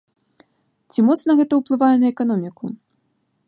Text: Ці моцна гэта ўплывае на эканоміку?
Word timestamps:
Ці 0.93 0.99
моцна 1.11 1.31
гэта 1.41 1.53
ўплывае 1.61 1.93
на 2.05 2.13
эканоміку? 2.13 2.65